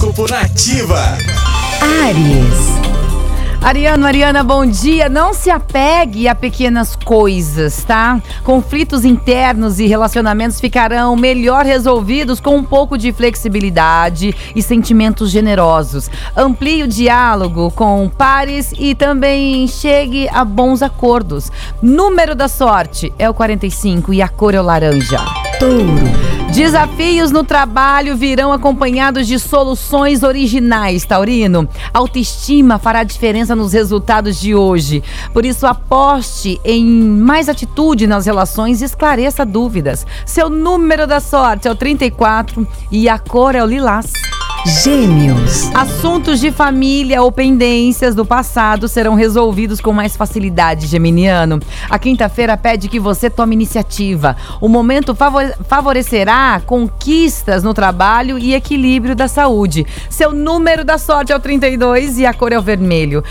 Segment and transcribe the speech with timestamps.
[0.00, 1.18] Horóscopo Nativa.
[2.02, 2.80] Aries.
[3.60, 5.10] Ariano, Ariana, bom dia.
[5.10, 8.18] Não se apegue a pequenas coisas, tá?
[8.42, 16.10] Conflitos internos e relacionamentos ficarão melhor resolvidos com um pouco de flexibilidade e sentimentos generosos.
[16.34, 21.52] Amplie o diálogo com pares e também chegue a bons acordos.
[21.82, 25.20] Número da sorte é o 45 e a cor é o laranja.
[25.58, 26.29] Touro.
[26.52, 31.68] Desafios no trabalho virão acompanhados de soluções originais, Taurino.
[31.94, 35.02] Autoestima fará diferença nos resultados de hoje.
[35.32, 40.04] Por isso, aposte em mais atitude nas relações e esclareça dúvidas.
[40.26, 44.12] Seu número da sorte é o 34 e a cor é o lilás.
[44.66, 45.74] Gêmeos.
[45.74, 51.58] Assuntos de família ou pendências do passado serão resolvidos com mais facilidade, Geminiano.
[51.88, 54.36] A quinta-feira pede que você tome iniciativa.
[54.60, 55.16] O momento
[55.66, 59.86] favorecerá conquistas no trabalho e equilíbrio da saúde.
[60.10, 63.24] Seu número da sorte é o 32 e a cor é o vermelho.